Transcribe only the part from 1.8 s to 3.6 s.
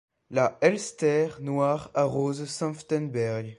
arrose Senftenberg.